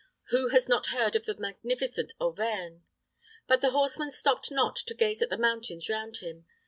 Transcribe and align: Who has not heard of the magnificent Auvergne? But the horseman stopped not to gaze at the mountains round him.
Who 0.29 0.47
has 0.49 0.67
not 0.67 0.87
heard 0.87 1.15
of 1.15 1.25
the 1.25 1.37
magnificent 1.37 2.13
Auvergne? 2.19 2.79
But 3.47 3.61
the 3.61 3.69
horseman 3.69 4.09
stopped 4.09 4.49
not 4.49 4.75
to 4.87 4.95
gaze 4.95 5.21
at 5.21 5.29
the 5.29 5.37
mountains 5.37 5.89
round 5.89 6.17
him. 6.17 6.47